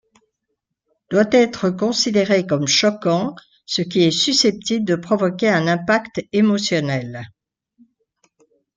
[1.11, 3.35] Doit être considéré comme choquant
[3.67, 7.21] ce qui est susceptible de provoquer un impact émotionnel.